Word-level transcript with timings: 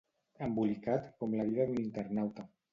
Embolicat 0.47 1.05
com 1.21 1.37
la 1.37 1.47
vida 1.53 1.71
d'un 1.71 1.81
internauta. 1.87 2.51